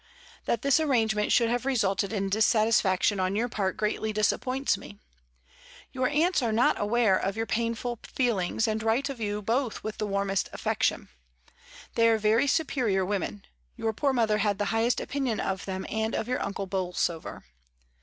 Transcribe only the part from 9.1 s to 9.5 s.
you